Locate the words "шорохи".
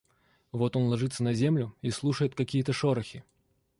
2.73-3.23